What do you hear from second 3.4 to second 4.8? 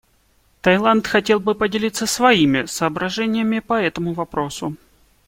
по этому вопросу.